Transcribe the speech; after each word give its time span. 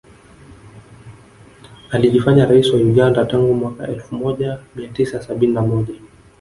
Alijifanya 1.91 2.45
rais 2.45 2.73
wa 2.73 2.79
Uganda 2.79 3.25
tangu 3.25 3.53
mwaka 3.53 3.87
elfu 3.87 4.15
moja 4.15 4.59
mia 4.75 4.87
tisa 4.87 5.21
sabini 5.23 5.53
na 5.53 5.61
moja 5.61 5.93